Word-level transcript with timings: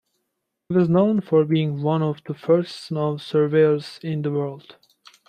He 0.67 0.73
was 0.75 0.89
known 0.89 1.21
for 1.21 1.45
being 1.45 1.83
one 1.83 2.01
of 2.01 2.23
the 2.23 2.33
first 2.33 2.79
snow 2.85 3.17
surveyors 3.17 3.99
in 4.01 4.23
the 4.23 4.31
world. 4.31 4.77